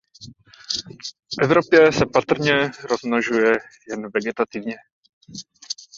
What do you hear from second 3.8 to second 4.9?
jen vegetativně.